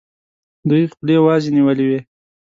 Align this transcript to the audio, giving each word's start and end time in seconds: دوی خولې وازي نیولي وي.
دوی 0.69 0.83
خولې 0.91 1.17
وازي 1.25 1.49
نیولي 1.57 1.85
وي. 1.89 1.99